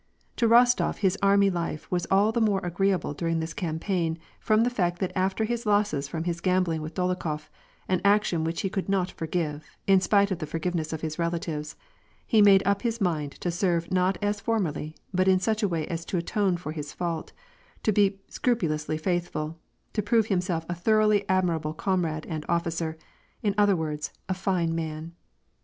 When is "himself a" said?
20.25-20.73